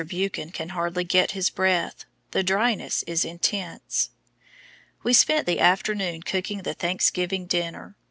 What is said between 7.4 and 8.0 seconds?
dinner.